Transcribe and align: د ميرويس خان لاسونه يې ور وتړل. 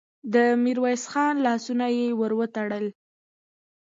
د 0.33 0.35
ميرويس 0.63 1.03
خان 1.11 1.35
لاسونه 1.45 1.85
يې 1.97 2.07
ور 2.19 2.31
وتړل. 2.39 2.85